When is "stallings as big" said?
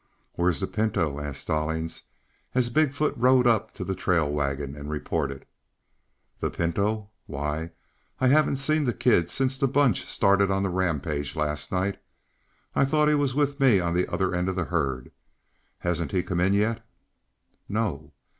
1.43-2.91